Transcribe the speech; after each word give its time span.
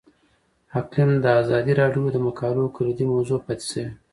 اقلیم 0.79 1.11
د 1.21 1.25
ازادي 1.41 1.73
راډیو 1.81 2.05
د 2.11 2.17
مقالو 2.27 2.73
کلیدي 2.75 3.05
موضوع 3.13 3.39
پاتې 3.45 3.65
شوی. 3.71 3.85